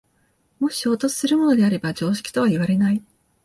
[0.59, 3.03] もし衝突するものであれば常識とはいわれない。